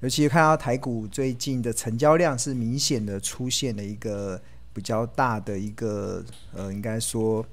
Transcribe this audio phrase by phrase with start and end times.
[0.00, 4.40] 尤其看到台股最近的成交量是明显的出现了一个
[4.72, 6.24] 比较大的一个
[6.54, 7.44] 呃，应该说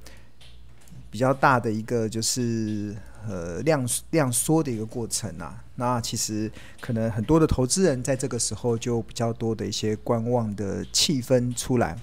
[1.11, 2.95] 比较大的一个就是
[3.27, 5.61] 呃量量缩的一个过程啊。
[5.75, 11.97] 那其实可能很多的投资人在这个时候就比较多的一些观望的气氛出来。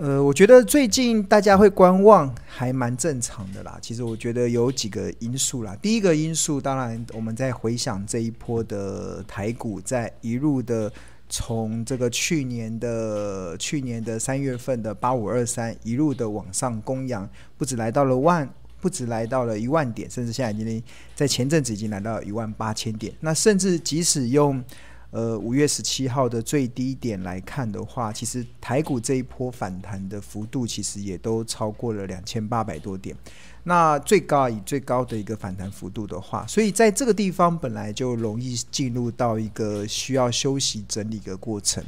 [0.00, 3.76] 呃，我觉得最近大家会观望还蛮正常的啦。
[3.82, 5.76] 其实我觉得有几个因素啦。
[5.82, 10.92] 第一个因素，当然我们在回想这一波的台股，在一路的
[11.28, 18.48] 从这个去年的去年的三月份的八五二三一路的往上攻扬，不止来到了万，
[18.80, 20.80] 不止来到了一万点，甚至现在已经
[21.16, 23.12] 在前阵子已经来到了一万八千点。
[23.18, 24.62] 那甚至即使用
[25.10, 33.16] 呃，五月十七号的最低点来看的话，其实台股这一波反弹的幅度，其实也都超过了两千八百多点。
[33.64, 41.82] 那最高以最高的一个反弹幅度的话，所以在这个地方本来就容易进入到一个需要休息整理的过程。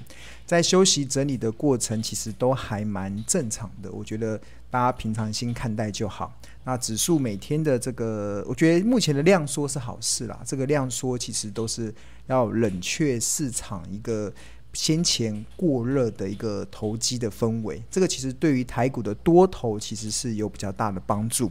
[0.46, 3.90] 在休息整理的过程，其实都还蛮正常的。
[3.92, 4.40] 我觉得
[4.70, 6.32] 大家平常心看待就好。
[6.64, 10.40] 那指数每天的这个，我觉得目前的量缩是好事啦。
[10.44, 11.92] 这个量缩其实都是
[12.26, 14.32] 要冷却市场一个
[14.72, 17.82] 先前过热的一个投机的氛围。
[17.90, 21.50] 这个其实对于台股的多头其实是有比较大的帮助。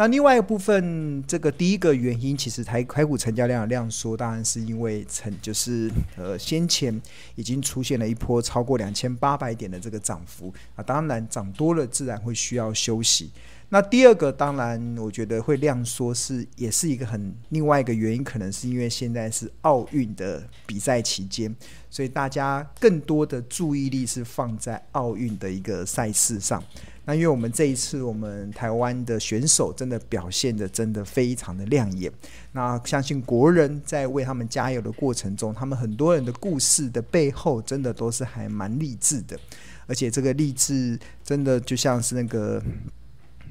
[0.00, 7.02] 那另外一部分，这个第一个原因，其实台台股成交量的量缩，当然是因为成就是呃先前
[7.34, 13.32] 已经出现了一波超过两千八百点的这个涨幅啊，当然涨多了自然会需要休息。
[13.70, 21.54] 那第二个，当然，我觉得会量缩是也是一个很另外一个原因，可能是因为现在是奥运的比赛期间，
[21.90, 26.64] 所以大家更多的注意力是放在奥运的一个赛事上。
[27.04, 32.10] 那因为我们这一次，我们台湾的选手真的表现得真的非常的亮眼。
[32.52, 39.38] 那相信国人在为他们加油的过程中，他们很多人的故事的背后，真的都是还蛮励志的，
[39.86, 42.62] 而且这个励志真的就像是那个。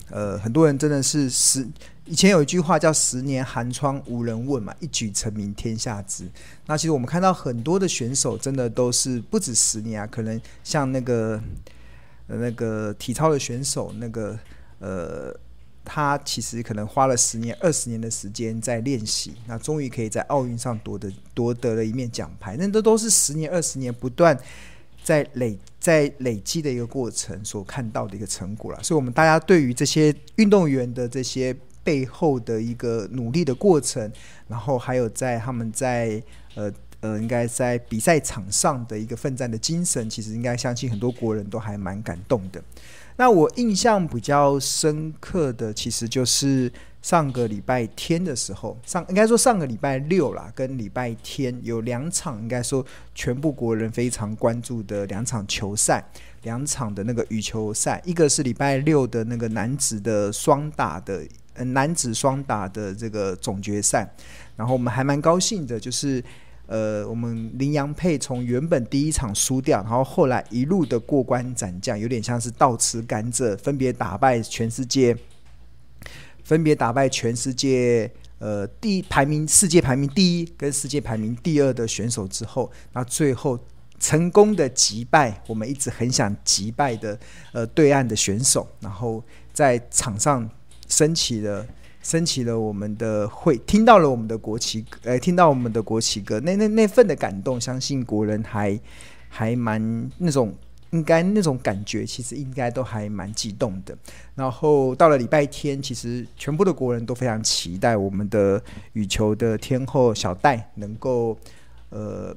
[0.09, 1.67] 呃，很多人真的是十
[2.05, 6.25] 以前有一句话叫“十年寒窗无人问”嘛，一举成名天下知。
[6.65, 11.41] 那其实我们看到很多的选手，真的都是不止十年啊，可能像那个
[12.27, 14.39] 那个体操的选手，那个
[14.79, 15.37] 呃，
[15.83, 22.55] 他其实可能花了十年、二十年的时间在练习，那终于可以在奥运上夺得夺得了一面奖牌。
[22.57, 24.37] 那这都是十年、二十年不断。
[25.07, 34.11] 在累在累积的一个过程所看到的一个成果了，所以我们大家对于这些运动员的这些背后的一个努力的过程，
[34.49, 36.21] 然后还有在他们在
[36.55, 36.69] 呃
[36.99, 42.61] 呃应该在比赛场上的一个奋战的精神，其实应该相信很多国人都还蛮感动的。
[43.15, 46.69] 那我印象比较深刻的，其实就是。
[47.07, 52.85] 上个礼拜天的时候，上应该说上个礼拜六啦，跟礼拜天有两场，应该说
[53.15, 56.03] 全部国人非常关注的两场球赛，
[56.43, 64.05] 两场的那个羽球赛，一个是礼拜六的那个男子的双打的，呃，男子双打的这个总决赛，
[64.57, 66.21] 然后我们还蛮高兴的，就是
[66.65, 75.15] 呃，我们麟洋配从原本第一场输掉，然后后来一路的过关斩将，有点像是倒吃甘蔗，分别打败全世界。
[76.47, 78.09] 分别打败全世界
[78.39, 83.59] 呃第排名世界排名第一跟世界排名第二的选手之后，那最后
[83.99, 87.19] 成功的击败我们一直很想击败的
[87.51, 89.21] 呃对岸的选手，然后
[89.51, 90.49] 在场上
[90.87, 91.67] 升起了
[92.01, 98.79] 升起了我们的会听到了我们的国旗，呃听到我们的国旗歌，那那那份的感动，相信国人还
[99.27, 100.55] 还蛮那种。
[100.91, 103.97] 应该那种感觉，其实应该都还蛮激动的。
[104.35, 108.61] 然后到了礼拜天，其实全部的国人都非常期待我们的
[108.93, 111.37] 羽球的天后小戴能够
[111.89, 112.35] 呃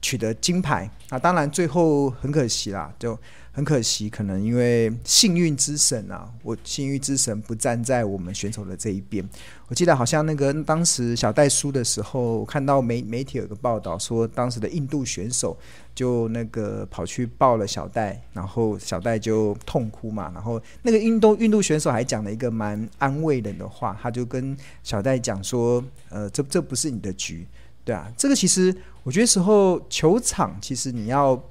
[0.00, 0.90] 取得金牌。
[1.10, 3.18] 那当然最后很可惜啦，就。
[3.54, 9.22] 很可惜，可能因为幸运之神啊，我幸运之神不站在我们选手的这一边。
[9.68, 15.54] 我记得好像那个当时小戴输的时候，我看到媒媒体有个报道说，当时的印度选手
[15.94, 20.30] 就那个跑去抱了小戴，然后小戴就痛哭嘛。
[20.34, 27.46] 然后那个运动运动选手还讲了一个蛮安慰人的话，他就跟小戴讲说：“呃，这这不是你的局，
[27.84, 31.42] 对啊。”这个其实我觉得时候球场其实你要。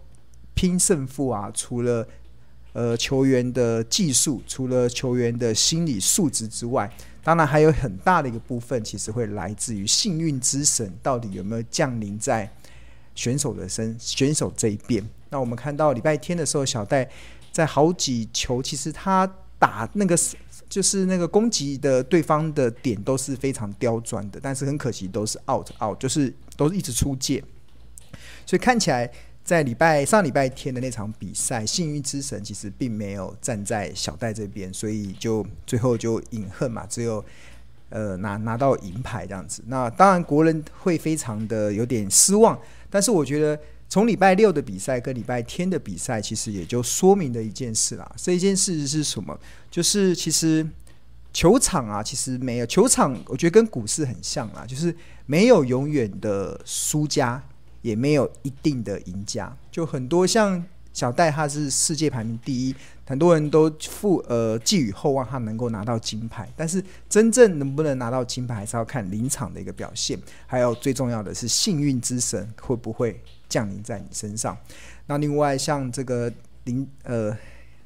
[0.53, 2.05] 拼胜负啊，除了
[2.73, 6.91] 呃球员的技术，除了球员的心理素质之外，
[7.23, 12.51] 当然还有很大的一个部分，其实会来自于幸运之神到底有没有降临在
[13.15, 15.03] 选手的身选手这一边。
[15.29, 17.09] 那我们看到礼拜天的时候，小戴
[17.51, 19.25] 在好几球，其实他
[19.57, 20.17] 打那个
[20.67, 27.43] 就是那个攻击的对方的点都是非常刁钻的，但是很可惜都是 out out，就是都是一直出界，
[28.45, 29.09] 所以看起来
[29.43, 37.23] 在礼拜上礼拜天的那场比赛，幸运之神其实并没有站在小戴这边，所以就最后就饮恨嘛，只有
[37.89, 39.63] 呃拿拿到银牌这样子。
[39.67, 42.57] 那当然国人会非常的有点失望，
[42.91, 43.57] 但是我觉得。
[43.91, 48.09] 从礼拜六的比赛跟礼拜天的比赛，其实也就说明了一件事啦。
[48.15, 49.37] 这一件事是什么？
[49.69, 50.65] 就是其实
[51.33, 54.95] 球场啊，其实没有球场，我觉得跟股市很像啦，就是
[55.25, 57.43] 没有永远的输家，
[57.81, 59.53] 也没有一定的赢家。
[59.69, 60.63] 就很多像
[60.93, 62.73] 小戴，他是世界排名第一，
[63.11, 66.47] 很多人都负呃寄予厚望，他能够拿到金牌。
[66.55, 70.17] 但是真正能不能拿到金牌，还是要看临场的一个表现，
[70.47, 74.57] 还有最重要的是幸运之神会不会降临在你身上。
[75.07, 76.31] 那另外像这个
[76.63, 77.37] 林呃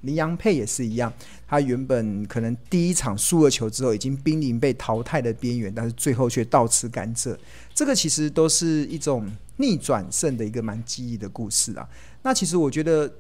[0.02, 1.12] 林洋佩也是一样，
[1.48, 7.36] 他原本可能第一场输了球之后，已经濒临被淘汰的边缘，但是最后却倒吃甘蔗。
[7.74, 9.28] 这个其实都是一种
[9.58, 11.90] 逆转胜的一个蛮记忆的故事啊。
[12.22, 13.12] 那其实我觉得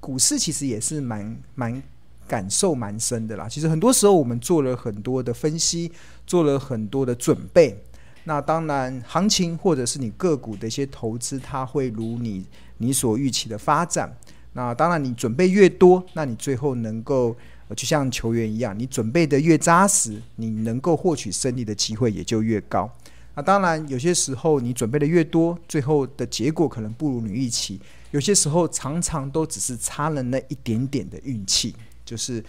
[0.00, 1.82] 股市其实也是蛮蛮
[2.26, 3.48] 感受蛮深的啦。
[3.48, 5.90] 其实很多时候我们做了很多的分析，
[6.26, 7.76] 做了很多的准备。
[8.24, 12.44] 那当然，行情或者是你个股的一些投资，它会如你
[12.76, 14.14] 你所预期的发展。
[14.52, 17.34] 那当然，你准备越多，那你最后能够
[17.74, 22.90] 就像球员一样，你准备的越扎实，你能够获取胜利的机会也就越高。
[23.34, 27.80] 那当然，有些时候你准备的越多，最后的结果可能不如你预期。
[28.10, 31.74] 有些时候常常都只是差了那一点点的运气，
[32.04, 32.42] 就是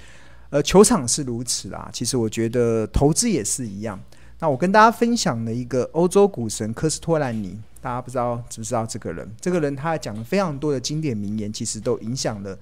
[0.49, 1.89] 呃，球场是如此啦。
[1.93, 3.99] 其实我觉得投资也是一样。
[4.39, 9.29] 那我跟大家分享了一个欧洲股神科斯托兰尼，大家不知道知不知道这个人？
[9.41, 12.57] 这个人他讲了非常多的经典名言，其实都影响了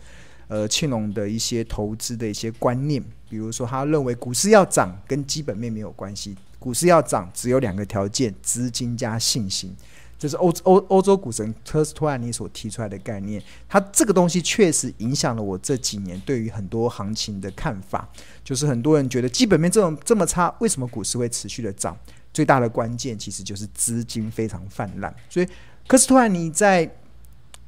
[0.48, 3.04] 呃庆隆的一些投资的一些观念。
[3.30, 9.76] 比如说，他认为股市要涨跟基本面没有关系，股市要涨只有两个条件：资金加信心。
[10.18, 18.10] 就是欧欧欧洲股神科斯托兰尼所提出来的概念，他这个东西确实影响了我这几年对于很多行情的看法。
[18.44, 21.96] 就是很多人觉得基本面这种这么差，为什么股市会持续的涨？
[22.34, 25.16] 最大的关键其实就是资金非常泛滥。
[25.30, 25.48] 所以
[25.88, 26.90] 科斯托兰尼在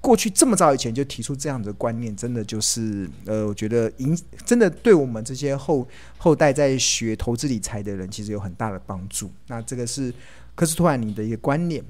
[0.02, 5.88] 过去这么早以前就提出这样的观念，真的就是呃，我觉得影真的对我们这些后
[6.18, 9.30] 后代在学投资理财的人，其实有很大的帮助。
[9.48, 10.14] 那这个是
[10.56, 11.84] 科斯托兰尼的一个观念。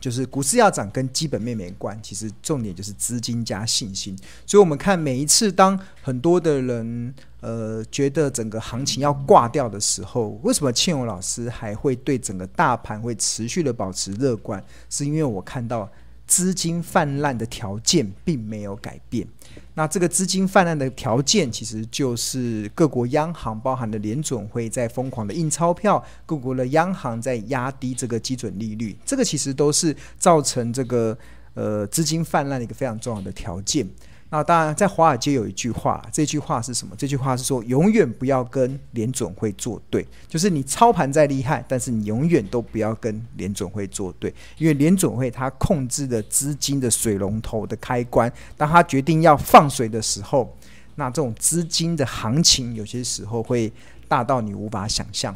[0.00, 4.16] 就是股市要涨跟基本面没关，其实重点就是资金加信心。
[4.46, 14.64] 所以，我们看每一次当很多的人呃觉得整个行情要挂掉的时候，为什么庆荣老师还会对整个大盘会持续的保持乐观？
[14.88, 15.88] 是因为我看到。
[16.30, 19.26] 资金泛滥的条件并没有改变，
[19.74, 31.18] 那这个资金泛滥的条件其实就是各国央行，包含的联准会在疯狂的印钞票，各国的央行在压低这个基准利率，这个其实都是造成这个
[31.54, 33.84] 呃资金泛滥的一个非常重要的条件。
[34.32, 36.94] 那当然，在华尔街有一句话，这句话是什么？
[36.96, 40.06] 这句话是说，永远不要跟联准会作对。
[40.28, 50.56] 就是你操盘再厉害，但是你永远都不要跟联准会作对，因为联准会它控制的资金的水龙头的开关，当它决定要放水的时候，
[50.94, 53.72] 那这种资金的行情有些时候会
[54.06, 55.34] 大到你无法想象。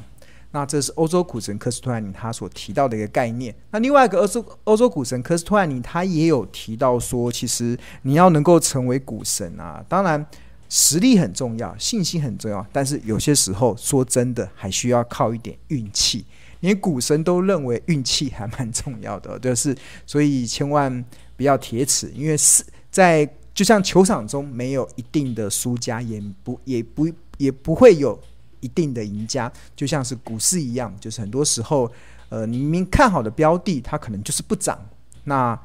[0.54, 3.52] 那这是欧洲股神科斯托兰尼他所提到的一个概念。
[3.72, 10.24] 那另外一个欧洲欧洲股神科斯托兰尼他也有提到说，其实你要能够成为股神啊，当然
[10.68, 16.24] 实力很重要，信心很重要，但是有些时候说真的还需要靠一点运气。
[16.60, 19.76] 连股神都认为运气还蛮重要的，就是
[20.06, 21.04] 所以千万
[21.36, 28.16] 不要铁齿，因为是在就像球场中没有一定的输家，也不也不也不会有。
[28.64, 31.90] 一定的赢家，就像是股市一样，就是很多时候，
[32.30, 34.78] 呃，你明明看好的标的，它可能就是不涨。
[35.24, 35.58] 那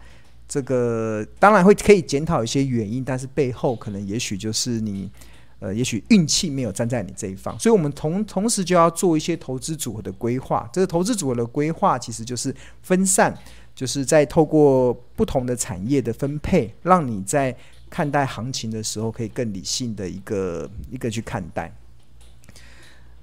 [0.48, 5.10] 这个当然会可以检讨一些原因，但是背后可能也许就是你，
[5.60, 7.58] 呃，也许运气没有站在你这一方。
[7.58, 10.68] 所以，我们同同时就要做一些投资组合的规划。
[10.74, 13.34] 这个投资组合的规划其实就是分散，
[13.75, 17.56] 就是在透过不同的产业的分配，让你在
[17.89, 21.72] 看待行情的时候，可以更理性的一个一个去看待。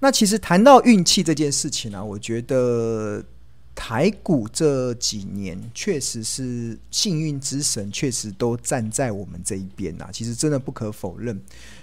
[0.07, 3.21] 那其实谈到运气这件事情呢、啊，我觉得
[3.75, 10.09] 台股这几年确实是幸运之神，确实都站在我们这一边啊。
[10.13, 11.37] 其实真的不可否认，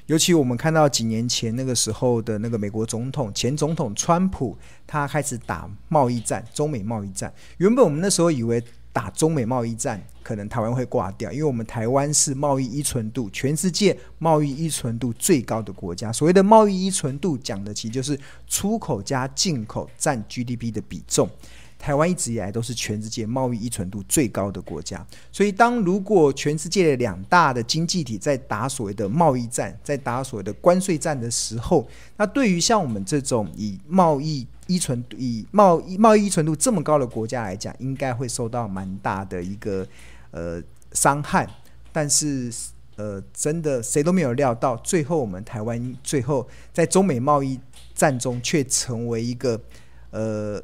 [0.06, 7.34] 尤其我们看到几年前那个时候的那个美国总统前总统川普，他开始打贸易战，中美贸易战。
[7.58, 16.13] 原本我们那时候以为打中美贸易战，可能台湾会挂掉，因为我们台湾是贸易依存度全世界贸易依存度最高的国家。
[16.13, 21.27] 所谓的贸易依存度，讲的其实就是出口加进口占 GDP 的比重。
[21.79, 31.85] 台湾一直以来都是全世界贸易依存度最高的国家，所以当如果全世界的两大的经济体在打所谓的贸易战，在打所谓的关税战的时候，
[32.15, 39.88] 那对于像我们这种以贸易依存、以贸易贸易依存度这么高的国家来讲，应该会受到蛮大的一个
[40.32, 40.62] 呃
[40.93, 41.48] 伤害。
[41.91, 42.51] 但是
[42.96, 47.60] 呃，真的谁都没有料到，最后我们台湾最后在中美贸易
[47.93, 49.60] 战中却成为一个
[50.12, 50.62] 呃。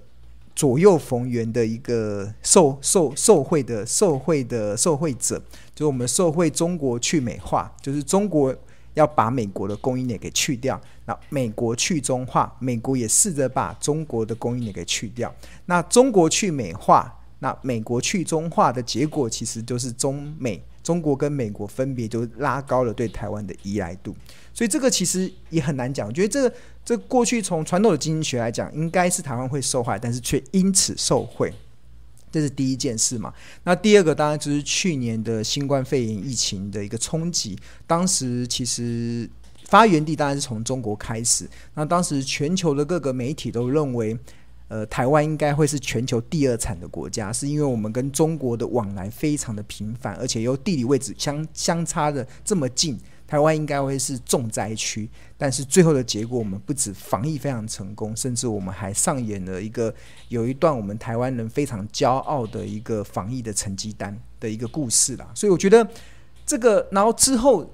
[0.56, 5.41] 左右逢源的一个受受受贿的受贿的受贿者，
[5.74, 8.53] 就是我们受贿中国去美化，就是中国
[8.93, 15.34] 要把美国的供应链给去掉，那美国去中化，美国也试着把中国的供应链给去掉。
[15.65, 24.15] 那中国去美化，那美国去中化的结果，其实就是中美中国跟美国分别就拉高了对台湾的依赖度。
[24.53, 26.53] 所以这个其实也很难讲，我觉得这。
[26.86, 31.53] 这过去从传统的经济学来讲，应该是台湾会受害，但是却因此受惠，
[32.31, 33.33] 这是第一件事嘛。
[33.63, 37.57] 那第二个当然就是去年的新冠肺炎疫情的一个冲击。
[37.86, 39.29] 当时其实
[39.65, 41.50] 发源地当然是从中国开始。
[41.74, 44.17] 那当时全球的各个媒体都认为，
[44.67, 53.00] 呃，台湾应该会是全球第二惨的国家，是因为我们跟中国的往来非常的频繁，而且又地理位置相相差的这么近。
[53.29, 55.07] 台湾应该会是重灾区，
[55.38, 59.93] 但是最后的结果，我们不止防疫非常成功，甚至我们还上演了一个
[60.29, 65.29] 有一段我们台湾人非常骄傲的一个防疫的成绩单的一个故事啦。
[65.36, 65.88] 所以我觉得
[66.43, 67.71] 这个，然后之后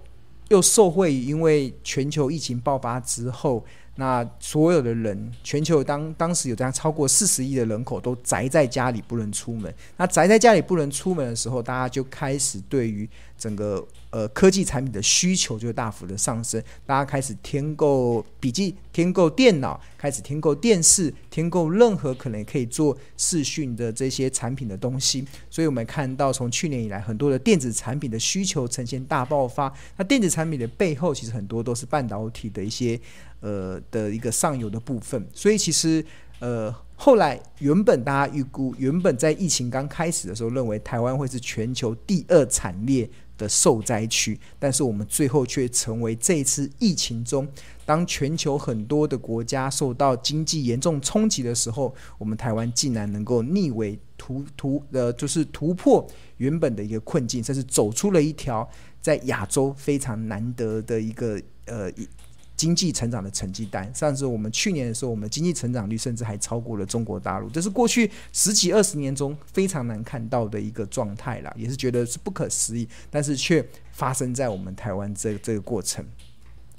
[0.50, 3.66] 又受惠，因为全球疫情爆发之后。
[3.98, 9.74] 那所有的人，全球当当时有这样超过四十亿的人口都宅在家里不能出门。
[9.96, 13.82] 那宅在家里不能出门的时候，大家就开始对于整个
[14.16, 16.64] 呃科技产品的需求就大幅的上升。
[16.86, 25.26] 大家开始添购笔记、添购电脑，开始添购电视、添购任何可能可以做视讯的这些产品的东西。
[25.50, 29.70] 所以我们看到从去年以来，很多的电子产品的需求呈现大爆发。
[29.98, 32.98] 那电子产品的背后，其实很多都是半导体的一些。
[33.42, 36.04] 呃的一个上游的部分，所以其实
[36.40, 43.08] 呃后来原本大家预估，原本在疫情刚开始的时候，认为台湾会是全球第二惨烈
[43.38, 47.48] 的受灾区，但是我们最后却成为这一次疫情中，
[47.86, 56.06] 当全球很多的国家受到经济严重冲击的时候，我们台湾竟然能够逆为突突呃，就是突破
[56.38, 58.68] 原本的一个困境，甚至走出了一条
[59.02, 62.08] 在亚洲非常难得的一个呃一。
[62.56, 76.06] 经济成长的成绩单，上次我们去年的时候，我们的经济成长率甚至还超过了中国大陆，这是过去十几二十年中非常难看到的一个状态了，也是觉得是不可思议，但是却发生在我们台湾这这个过程。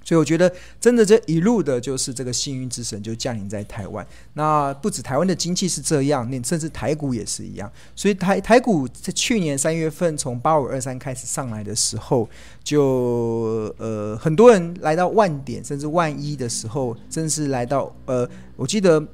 [0.06, 4.06] 所以我觉得，真的这一路的，就是这个幸运之神就降临在台湾。
[4.34, 7.68] 那不止台湾的经济是这样，那甚至台股也是一样。
[7.96, 12.28] 所以台台股在去年三月份从八五二三开始上来的时候，
[12.62, 19.04] 就呃很多人来到万点甚至万一的时候，甚至来到呃，我记得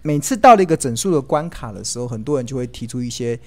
[0.00, 3.38] 每次到了一个整数的关卡的时候，很多人就会提出一些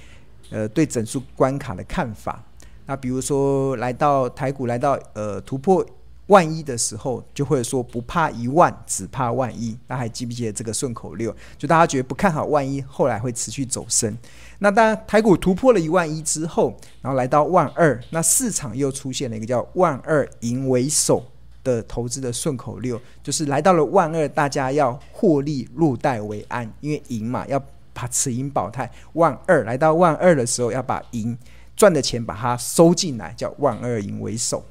[0.52, 2.44] 呃对整数关卡的看法。
[2.86, 5.84] 那比如说来到台股来到呃突破。
[6.28, 9.78] 万一的时候，就会说不怕一万，只怕万一。
[9.88, 11.36] 大家还记不记得这个顺口溜？
[11.58, 14.16] 就大家觉得不看好万一，后来会持续走升。
[14.60, 21.24] 那当然，台股突破了一万一之后，然后来到万二，那市场又出现了一个叫“万二赢为首”
[21.64, 27.62] 的投资的顺口溜，就是来到了万二，大家要获利入袋为安，因为赢嘛，要
[27.94, 28.92] 把持盈保泰。
[29.14, 31.38] 万二来到万二的时候，要把赢
[31.76, 34.66] 赚的钱把它收进来，叫“万二赢为首”。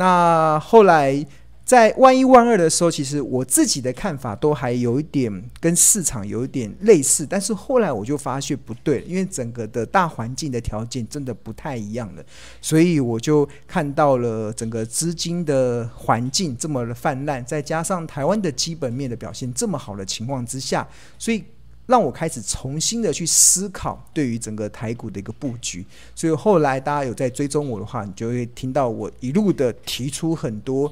[0.00, 1.22] 那后来
[1.62, 5.30] 在万一万二的时候，其实我自己的看法都还有一点
[5.60, 12.24] 跟市场有一点类似，但是后来我就发现不对，因为整个的大环境的条件真的不太一样了，
[12.62, 20.88] 所以我就看到了整个资金的环境这么的泛滥，再加上台湾的基本面的表现这么好的情况之下，
[21.18, 21.44] 所以。
[21.90, 30.90] 让我开始重新的去思考对于整个台股的一个布局，所以后来大家有在追踪我的话，你就会听到我一路的提出很多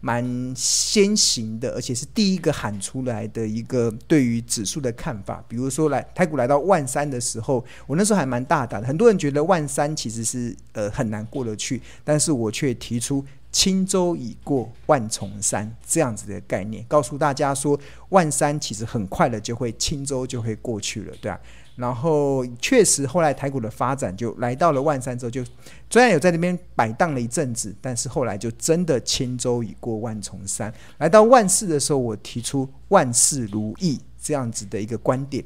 [0.00, 5.44] 蛮先行的，而且是第一个喊出来的一个对于指数的看法。
[5.46, 13.24] 比如说来台股来到万三的时候，我那时候还蛮大胆的，很多人觉得万三其实是呃很难过得去，但是我却提出。
[13.52, 17.78] 轻舟已过万重山，这样子的概念，告诉大家说，
[18.10, 21.38] 万山其实很快的就会轻舟就会过去了，对啊。
[21.76, 25.42] 然后确实后来台股的发展就来到了万山之后，就
[25.88, 30.72] 虽然有在那边摆荡了一阵子，但是后来就真的轻舟已过万重山。
[30.98, 35.42] 来到万事的时候，我提出万事如意这样子的一个观点。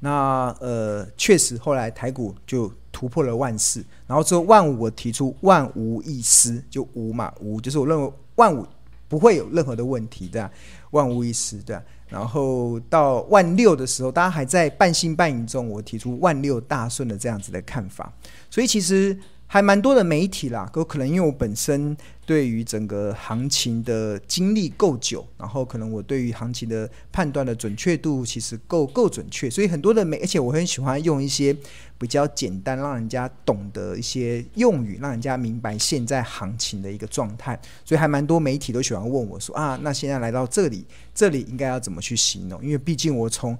[0.00, 8.66] 那呃，确实后来台股就突破了万四，然后之后万五我提出万无一失，就无嘛无，就是我认为万五
[9.06, 10.50] 不会有任何的问题的，
[10.90, 11.82] 万无一失的。
[12.08, 18.12] 然后到万六的时候，大家还在半信半疑中，我提出万六大顺的这样子的看法，
[18.50, 19.16] 所以其实。
[19.52, 31.52] 还蛮多的媒体啦，都可能因为我本身对于整个行情的经历够久，然后可能我对于行情的判断的准确度其实够够准确，所以很多的媒，而且我很喜欢用一些
[31.98, 42.64] 比较简单，让人家懂得一些用语，让人家明白现在行情的一个状态，所以还蛮多媒体都喜欢问我说啊，那现在来到这里，这里应该要怎么去形容？
[42.64, 43.58] 因为毕竟我从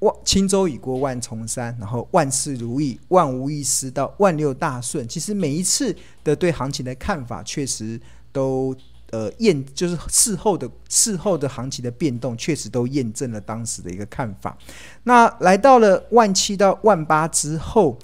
[0.00, 5.06] 万轻舟已过万重山，然后万事如意，万无一失到万六大顺。
[5.06, 8.00] 其实每一次的对行情的看法，确实
[8.32, 8.74] 都
[9.10, 14.56] 呃验，就是事后的事后的行情的变动，确实都验证了当时的一个看法。
[15.04, 17.98] 那来到了万七到万八之后，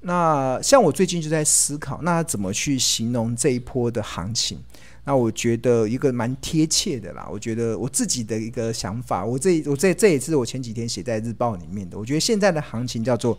[0.00, 4.58] 那像我最近就在思考，那怎么去形容这一波的行情？
[5.04, 11.98] 那我觉得一个蛮贴切的啦，我觉得我自己的一个想法，我这我这这也是我前几天写在日报里面的。
[11.98, 13.36] 我觉得现在的行情叫做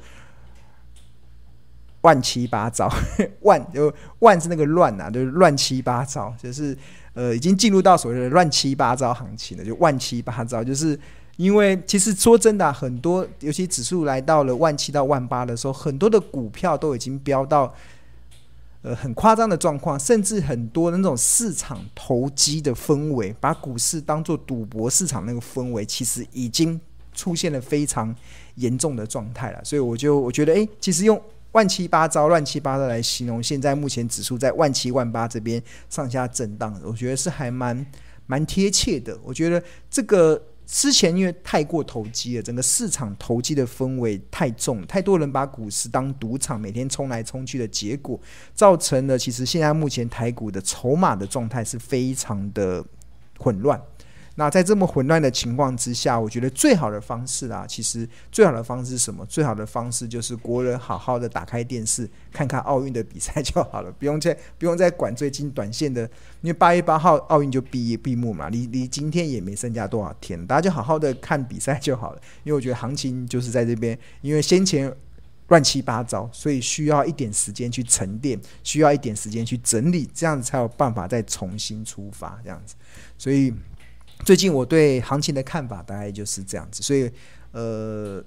[2.02, 2.92] 乱七八糟，
[3.44, 6.78] 万就万是那个乱啊，就是乱七八糟，就是
[7.14, 11.00] 呃已经进入到所谓的乱七八糟行情了，就万七八糟，就是
[11.38, 17.74] 因为其实说真的，很多尤其指数来到了万七到万八的时候，很多的股票都已经飙到。
[18.84, 26.80] 呃，很夸张的状况，甚至很多那种市场投机的氛围，把股市当作赌博市场那个氛围，其实已经
[27.14, 28.14] 出现了非常
[28.56, 29.64] 严重的状态了。
[29.64, 31.20] 所以我就我觉得，诶，其实用
[31.54, 37.86] 乱七八糟、乱七八糟来形容现在目前指数在万七万八这边上下震荡，我觉得是还蛮
[38.28, 39.18] 蛮贴切的。
[39.24, 40.40] 我觉得这个。
[40.66, 48.20] 之前因为太过投机了，整个市场投机的氛围太重，太多人把股市当赌场，每天冲来冲去的结果，
[48.54, 52.84] 造成了其实现在目前台股的筹码的状态是非常的
[53.38, 53.82] 混乱。
[54.36, 59.24] 那在这么混乱的情况之下，我觉得最好的方式啊，其实最好的方式是什么？
[59.28, 66.02] 最好的方式就是国人好好的打开电视，看看奥运的比赛就好了， 不用再不用再管最近短线的，
[66.42, 72.22] 因为八月八号奥运就闭闭幕嘛，离离今天也没剩下多少天，大家就好好的看比赛就好了。
[72.44, 74.92] 因为我觉得行情就是在这边，因为先前
[75.50, 82.74] 乱七八糟，所以需要一点时间去沉淀，需要一点时间去整理，这样子才有办法再重新出发，这样子，
[83.20, 83.54] 所以。
[84.26, 87.12] 最近我对行情的看法大概就是这样子，所以
[87.52, 88.24] 呃，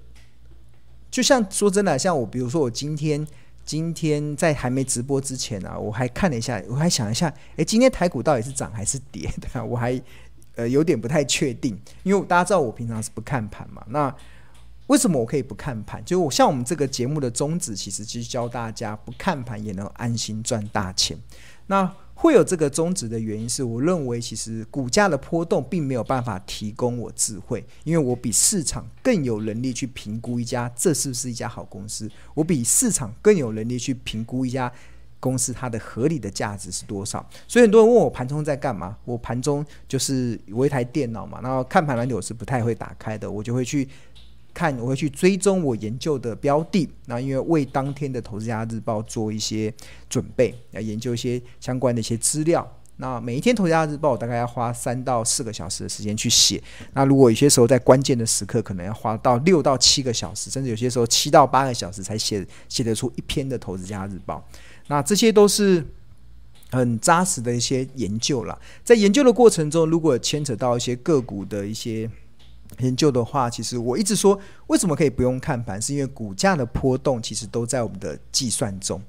[1.09, 3.25] 就像说真的，像我，比如说我今天
[3.65, 9.65] 今天在还没直播之前啊，我还看了一下，我还想一下，诶，今天台股到底是涨还是跌的？
[9.65, 9.99] 我还
[10.55, 13.83] 呃有点不太确定，因为大家知道我平常是不看盘嘛。
[13.89, 14.13] 那
[14.87, 16.01] 为什么我可以不看盘？
[16.05, 21.17] 就我像我们这个节目的宗旨，其实就是教大家不看盘也能安心赚大钱。
[21.65, 34.71] 那会有这个宗旨的原因是，我认为其实股价的波动并没有办法提供我智慧，因为我比市场更有能力去评估一家这是不是一家好公司，我比市场更有能力去评估一家
[35.19, 37.23] 公司它的合理的价值是多少。
[37.47, 43.87] 所以很多人问我盘中在干嘛，我盘中就是我一台电脑嘛，然后看盘软体我是不太会打开的，我就会去。
[44.57, 49.71] 看，我会去追踪我研究的标的，那因为为当天的《投资家日报》做一些
[50.09, 52.67] 准备，要研究一些相关的一些资料。
[52.95, 56.59] 那每一天《投资家日报》大概要花三到四个小时的时间去写。
[56.93, 64.43] 那如果有些时候在关键的时刻，可能要花到六到七个小时，甚至有些时候七到八个小时才写写得出一篇的《投资家日报》。
[64.87, 65.85] 那这些都是
[66.71, 68.59] 很扎实的一些研究了。
[68.83, 72.09] 在研究的过程中，如果牵扯到一些个股的一些。
[72.79, 75.81] 研究的话，其实我一直说，为什么可以不用看盘？
[75.81, 79.01] 是因为股价的波动其实都在我们的计算中。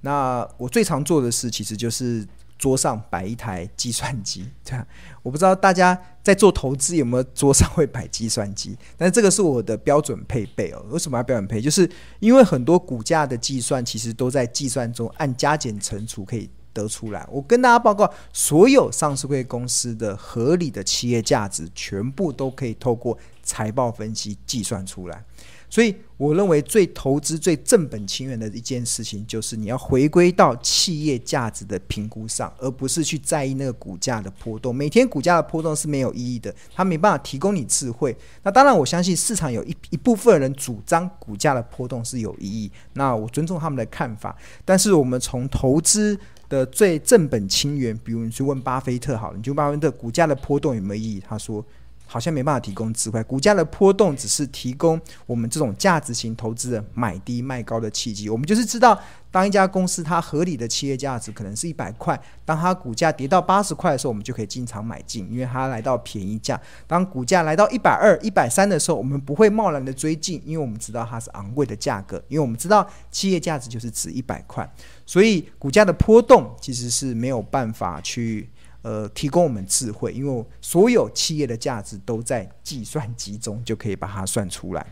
[0.00, 2.24] 那我最常做的事，其实就是
[2.56, 4.48] 桌上摆一台计算机。
[4.64, 4.86] 这样，
[5.22, 10.84] 我不知道大家在做投资有没有桌上会摆计算机，但这个是我的标准配备哦。
[10.90, 11.60] 为什么要标准配？
[11.60, 16.48] 就是因为很多股价的计算，其实都在计算中按加减乘除可以
[16.82, 17.26] 得出来。
[17.30, 25.24] 我跟大家报告，所有上市会公司的合理的企业价值，全部都可以透过财报分析计算出来。
[25.68, 34.72] 所以，我认为最投资最正本清源的一件事情，就是你要回归到企业价值的评估上，而不是去在意那个股价的波动。
[34.72, 38.16] 每天股价的波动是没有意义的，它没办法提供你智慧。
[38.44, 44.34] 那当然，我相信市场有一 一部分人主张股价的波动是有意义，那我尊重他们的看法。
[44.64, 46.16] 但是，我们从投资
[46.48, 51.20] 的最正本清源，比如你去问巴菲特好了，你就巴菲特股价的波动有没有意义？
[51.20, 51.64] 他说。
[52.06, 58.30] 好像没办法提供智慧，股价的波动只是提供我们这种价值型投资人买低卖高的契机。
[58.30, 58.98] 我们就是知道，
[59.30, 66.58] 当一家公司它合理的企业价值可能是一百块，当它股价跌到八十块的时候，我们就可以进场买进，因为它来到便宜价。
[66.86, 74.68] 当股价来到一百二、一百三的时候，我们不会贸然的追进，因为我们知道它是昂贵的价格，因为我们知道企业价值就是值一百块，
[75.04, 78.48] 所以股价的波动其实是没有办法去。
[78.86, 84.86] 呃，提供我们智慧，因为所有企业的价值都在计算机中，就可以把它算出来，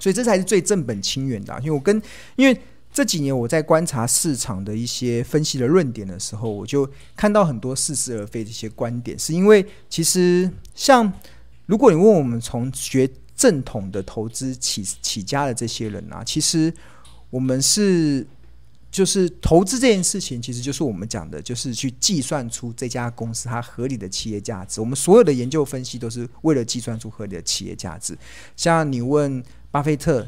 [0.00, 1.56] 所以这才是最正本清源的。
[1.60, 2.02] 因为我跟
[2.34, 2.60] 因为
[2.92, 11.12] 这几年我在观察市场的一些分析的论点的时候，我就看到很多似是而非的一些观点，是因为其实像
[11.66, 16.74] 如果你问我们从学正统的投资起起家的这些人啊，其实
[17.30, 18.26] 我们是。
[18.90, 24.80] 就是投资这件事情，其实就是我们讲的，就是去计算出这家公司它合理的企业价值。
[24.80, 28.18] 我们所有的研究分析都是为了计算出合理的企业价值。
[28.56, 30.26] 像你问巴菲特，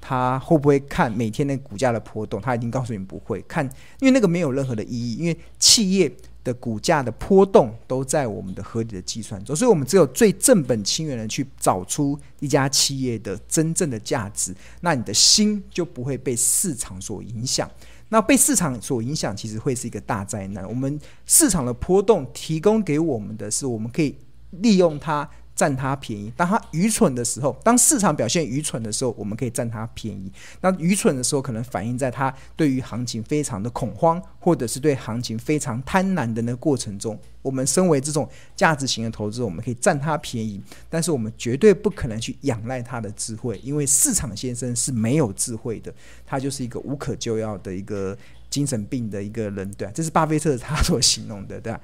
[0.00, 2.40] 他会不会看每天的股价的波动？
[2.40, 3.64] 他已经告诉你不会看，
[4.00, 5.14] 因为那个没有任何的意义。
[5.14, 6.10] 因为企业
[6.42, 17.70] 的股价的波动都在我们的合理的计算中，所以我们只有最正本清源的去找出一家企业的真正的价值，那你的心就不会被市场所影响。
[18.10, 20.68] 那被市场所影响，其实会是一个大灾难。
[20.68, 24.14] 我们市场的波动提供给我们的是，我们可以
[24.50, 25.28] 利用它。
[25.60, 30.32] 占他便宜，当他愚蠢的时候，当市场表现愚蠢的时候，我们可以占他便宜。
[30.62, 37.18] 那愚蠢的时候，可能反映在他对于行情非常的恐慌，或者是对行情非常贪婪的那个过程中。
[37.42, 45.92] 我们身为这种价值型的投资，我们可以占他便宜，但是我们绝对不可能去仰赖他的智慧，因为市场先生是没有智慧的，
[46.24, 48.16] 他就是一个无可救药的一个
[48.48, 51.80] 精神病的一个人，对啊，这是巴菲特他所形容的，对啊，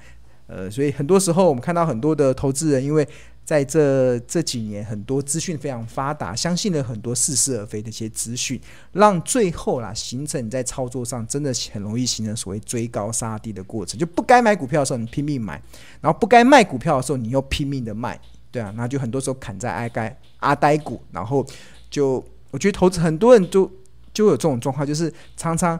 [0.47, 3.07] 呃，所以很多时候我们看到很多的投资人，因为
[3.47, 8.59] 在这这几年，很多资讯非常发达，相信了很多似是而非的一些资讯，
[8.91, 15.53] 让最后啦形成你在操作上真的很容易形成所谓追高杀低的过程，就不该买股票的时候你拼命买，
[16.01, 18.19] 然后不该卖股票的时候你又拼命的卖，
[18.51, 21.45] 对啊，那就很多时候砍在阿该阿呆股，然后
[21.89, 23.71] 就我觉得投资很多人就
[24.13, 25.79] 就有这种状况，就是常常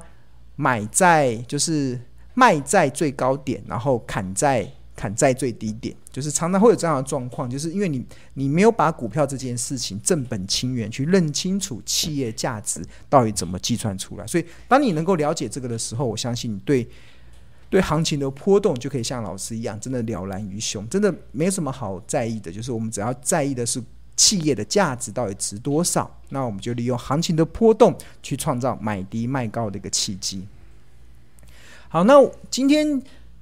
[0.55, 1.99] 买在就是
[2.33, 4.71] 卖在最高点，然后砍在。
[4.97, 16.89] 砍在最低点，就是常常会有这样的状况，就是因为你你没有把股票这件事情正本清源去认清楚企业价值到底怎么计算出来，所以当你能够了解这个的时候，我相信你对
[17.69, 23.79] 对行情的波动就可以像老师一样，真的了然于胸，真的没什么好在意的，就是我们只要在意的是
[24.15, 30.47] 企业的价值到底值多少，那我们就利用行情的波动去创造买低卖高的一个契机。
[31.87, 32.15] 好，那
[32.49, 32.99] 今天。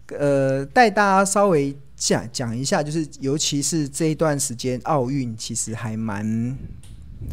[0.09, 6.55] 呃，带大家稍微讲讲一下，就是尤其是这一段时间，奥运其实还蛮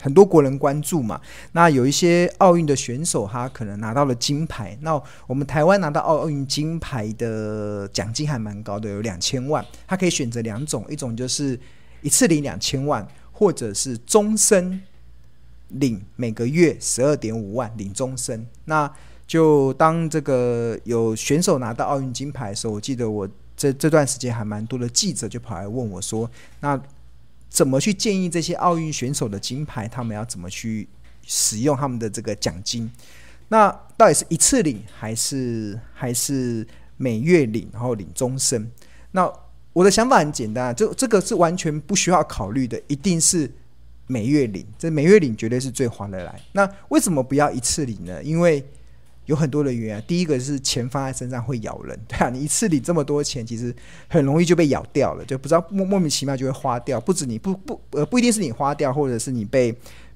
[0.00, 1.20] 很多国人关注嘛。
[1.52, 4.78] 那有一些奥运的选手，他可能拿到了金牌。
[4.80, 9.62] 那我们台湾拿到奥运金牌的奖金还蛮高的，有两千万。
[9.86, 11.58] 他可以选择两种，一种就是
[12.00, 14.80] 一次领两千万，或者是终身
[15.68, 18.46] 领每个月十二点五万，领终身。
[18.64, 18.90] 那
[19.32, 26.78] 就当这个有选手拿到奥运金牌的时候，我记得我这这段时间还蛮多的记者就跑来问我说：“那
[27.48, 30.86] 怎么去建议这些奥运选手的金牌，他们要怎么去
[31.22, 32.92] 使用他们的这个奖金？
[33.48, 36.68] 那到底是一次领，还是还是
[36.98, 38.70] 每月领，然后领终身？
[39.12, 39.32] 那
[39.72, 43.50] 我的想法很简单，这这个是完全不需要考虑的，一定是
[44.06, 44.66] 每月领。
[44.78, 46.38] 这每月领绝对是最划得来。
[46.52, 48.22] 那为什么不要一次领呢？
[48.22, 48.62] 因为
[49.26, 53.74] 有很多的原因，第一个是钱放在身上会咬人， 对啊，你一次领这么多钱，其实
[54.08, 57.00] 很容易就被咬掉了，就不知道莫莫名其妙就会花掉。
[57.00, 59.72] 不止你不不呃不一定是你花掉，或者是你被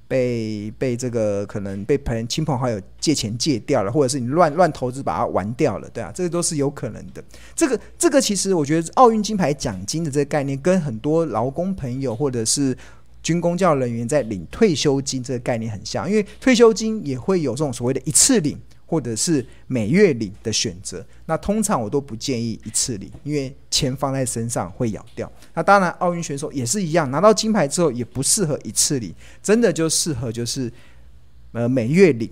[0.09, 7.23] 被被这个可能被朋亲朋好友借钱借掉了，或者是你乱乱投资把它玩掉了，对啊，这个都是有可能的。
[7.55, 12.77] 这个这个其实我觉得奥运金牌奖金的这个概念，跟很多劳工朋友或者是
[13.23, 18.57] 军公教人员在领退休金这个概念很像，因为退休金也会有这种所谓的一次领。
[18.87, 21.05] 或者是每月领的选择。
[21.27, 25.31] 那通常我都不建议一次领，因为钱放在身上会咬掉。
[25.53, 30.71] 那当然，奥运选手也是一样，拿到金牌之后也不适合一次领，真的就适合就是
[31.51, 32.27] 呃每月领。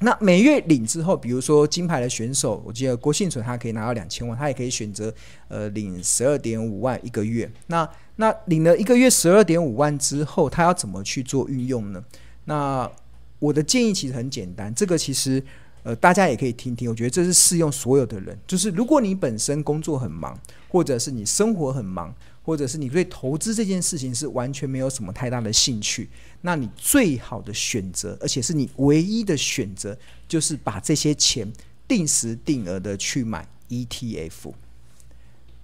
[0.00, 5.10] 那每月领之后，比如说金牌的选手，我记得郭婞淳他可以拿到两千万，他也可以选择
[5.48, 7.50] 呃领十二点五万一个月。
[7.68, 12.04] 那那领了一个月十二点五万之后，他要怎么去做运用呢？
[12.44, 12.90] 那
[13.38, 15.42] 我的建议其实很简单，这个其实
[15.86, 22.14] 呃大家也可以听听，我觉得这是适用所有的人，就是如果你本身工作很忙，或者是你生活很忙。
[22.46, 26.08] 或者是你对投资这件事情是完全没有什么太大的兴趣，
[26.42, 31.52] 那你最好的选择，而且是你唯一的选择，就是把这些钱
[31.88, 34.52] 定时定额的去买 ETF，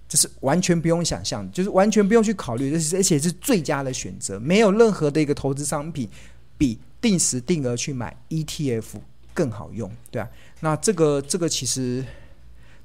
[0.09, 6.09] 这是完全不用想象，就是完全不用去考虑，而且是最佳的选择，没有任何的一个投资商品
[6.57, 8.99] 比定时定额去买 ETF
[9.33, 10.29] 更好用，对啊，
[10.61, 12.03] 那这个这个其实。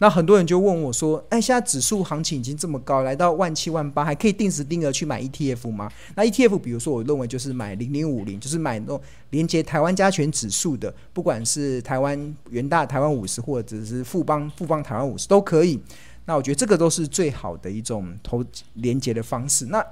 [0.01, 15.81] 那很多人就问我说：“哎，现在指数行情已经这么高，来到万七万八，还可以定时定额去买 ETF 吗？”那 ETF，比如说，我认为就是买零零五零，就是买那种连接台湾加权指数的，不管是台湾元大台湾五十，或者是富邦富邦台湾五十都可以。
[16.27, 19.67] 那我觉得这个都是最好的一种投连接的方式。
[19.67, 19.85] 那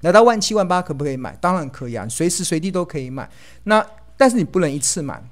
[0.00, 1.36] 来到万七万八可不可以买？
[1.42, 3.28] 当然可以啊，随时随地都可以买。
[3.64, 5.22] 那但是你不能一次买。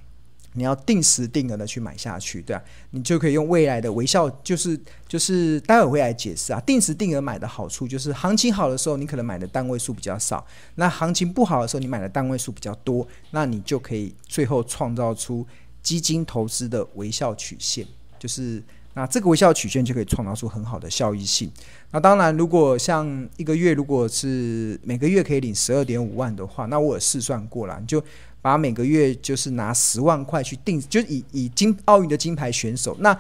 [0.57, 6.61] 你要定时定额的去买下去，对啊，你就可以用未来的微笑，就是就是待会会来解释啊。
[6.61, 15.45] 定时定额买的好处就是，行情好的时候你可能买的单位数比较少，那行情不好的时候你买的单位数比较多，那你就可以最后创造出
[15.83, 17.85] 基金投资的微笑曲线，
[18.17, 18.63] 就是
[18.95, 21.51] 那这个微笑曲线就可以创造出很好的效益性。
[21.91, 28.01] 那当然，如果像一个月如果是每个月可以领十二点五万的话，那我有试算过了，你就。
[28.45, 33.19] 把每个月就是拿十万块去定，就以以金奥运的金牌选手，那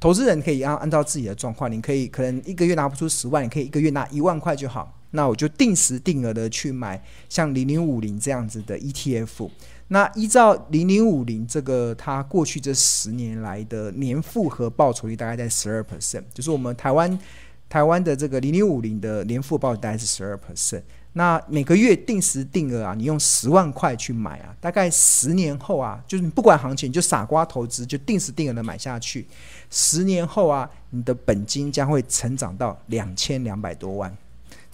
[0.00, 4.98] 投资人可以按按照自己的状况，你可以可能一个月拿不出十万，你可以一个月拿一万块就好。
[5.10, 9.50] 那我就定时定额的去买像零零五零这样子的 ETF。
[9.88, 17.18] 那依照零零五零这个，它过去这十年来的年复合报酬率大概在十二 percent，就是我们台湾
[17.72, 20.82] 台湾的这个零零五零的年复报酬大概是十二 percent。
[21.14, 29.26] 那每个月定时定额啊，你用十万块去买啊，大概十年后啊，就是你不管行情，就傻瓜投资，就定时定额的买下去，
[29.70, 34.14] 十年后啊，你的本金将会成长到两千两百多万，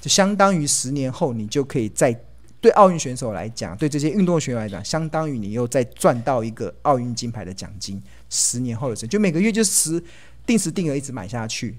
[0.00, 2.12] 就相当于十年后你就可以在
[2.60, 8.02] 对奥运选手来讲，对这些运动选手来讲，相当于你又再赚到一个奥运金牌的奖金。
[8.28, 10.02] 十年后的事，就每个月就十
[10.44, 11.78] 定时定额一直买下去。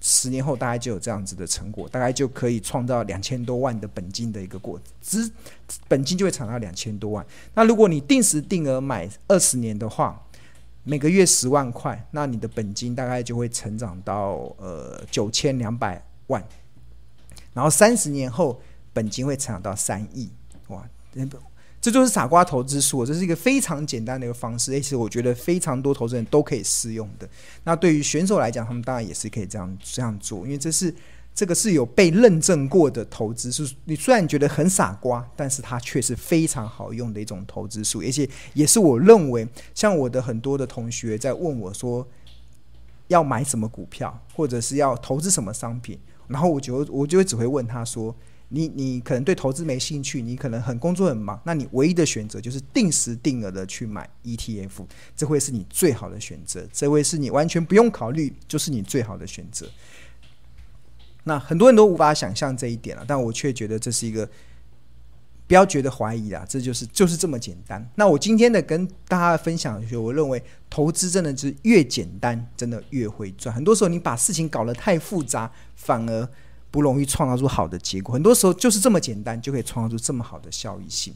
[0.00, 5.30] 十年后大概就有这样子的成果，大概就可以创造两千多万的本金的一个过，资
[5.86, 7.24] 本金就会涨到两千多万。
[7.54, 10.20] 那如果你定时定额买二十年的话，
[10.84, 16.42] 每个月十万块，那你的本金大概就会成长到呃九千两百万。
[17.52, 18.60] 然后三十年后，
[18.92, 20.30] 本金会成长到三亿，
[20.68, 20.88] 哇！
[21.80, 27.26] 这就是傻瓜投资术，这是一个非常简单的一个方式，而且我觉得非常多投资人都可以适用的。
[27.64, 30.94] 那对于选手来讲，他们当然也是可以这样这样做，因为这是
[31.34, 42.06] 这个是有被认证过的投资，术你虽然觉得很傻瓜，但是它却是非常好用的一种投资术，而且也是我认为，像我的很多的同学在问我说
[43.08, 48.14] 要买什么股票，或者是要投资什么商品，然后我就我就会只会问他说。
[48.52, 54.84] 你你可能对投资没兴趣，你可能很工作很忙，那你唯一的选择就是定时定额的去买 ETF，
[55.16, 59.68] 这会是你最好的选择，这会是你完全不用考虑，就是你最好的选择。
[61.22, 64.28] 那很多人都无法想象这一点了，但我却觉得这是一个，
[65.46, 67.88] 不要觉得怀疑啊，这就是就是这么简单。
[67.94, 73.54] 那我今天的跟大家分享的是，我认为投资真的是越简单，真的越会赚。
[73.54, 76.28] 很多时候你把事情搞得太复杂，反而。
[76.70, 81.12] 不容易创造出好的结果，很多时候就是这么简单，就可以创造出这么好的效益性。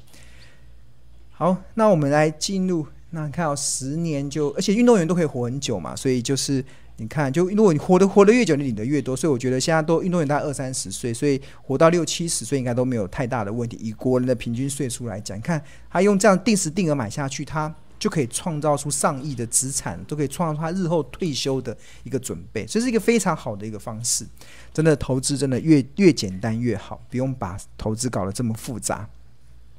[1.31, 6.65] 好，那我们来进入，那你看到十年就，而且运动员都可以活很久嘛，所以就是
[6.97, 13.77] 你看，就如果你活得活得越久，你领的越多，所以我觉得现在都运动员大概二三十岁，所以活到六七十岁应该都没有太大的问题。
[13.81, 17.75] 以国人的平均岁数来讲，你看他用这样定时定额买下去，他。
[18.05, 24.27] 就可以创造出上亿的资产，都可以创造出他日后退休的一个准备，这是一个非常好的一个方式。
[24.75, 29.09] 真的投资真的越越简单越好，不用把投资搞得这么复杂。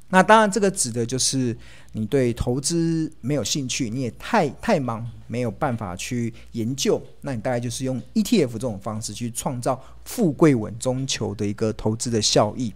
[0.08, 1.56] 那当然，这个指的就是
[1.92, 12.74] 你对投资没有兴趣，你也太太忙，没有办法去研究，那你大概就是用 ETF 这种方式去创造富贵稳中求的一个投资的效益。